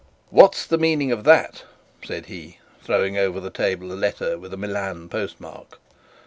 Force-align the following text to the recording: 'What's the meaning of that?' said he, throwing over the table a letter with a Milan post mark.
'What's 0.31 0.65
the 0.65 0.79
meaning 0.79 1.11
of 1.11 1.25
that?' 1.25 1.61
said 2.03 2.25
he, 2.25 2.57
throwing 2.81 3.19
over 3.19 3.39
the 3.39 3.51
table 3.51 3.91
a 3.93 3.93
letter 3.93 4.35
with 4.39 4.51
a 4.51 4.57
Milan 4.57 5.09
post 5.09 5.39
mark. 5.39 5.79